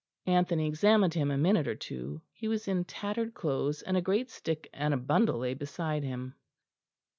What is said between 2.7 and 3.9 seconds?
tattered clothes,